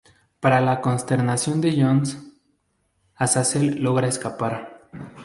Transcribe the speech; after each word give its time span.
Para 0.39 0.61
la 0.61 0.81
consternación 0.81 1.61
de 1.61 1.79
John, 1.79 2.01
Azazel 3.13 3.83
logra 3.83 4.07
escapar. 4.07 4.89